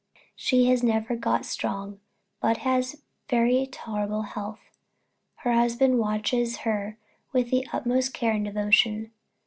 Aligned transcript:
She 0.35 0.65
has 0.65 0.81
never 0.81 1.15
got 1.15 1.45
strong, 1.45 1.99
but 2.39 2.57
has 2.65 3.03
very 3.29 3.67
tolerable 3.67 4.23
health. 4.23 4.71
Her 5.35 5.53
husband 5.53 5.99
watches 5.99 6.61
her 6.65 6.97
with 7.33 7.51
the 7.51 7.67
utmost 7.71 8.11
care 8.11 8.31
and 8.33 8.45
devotion. 8.45 9.11